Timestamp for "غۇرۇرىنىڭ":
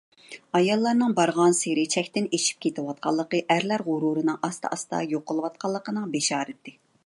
3.91-4.43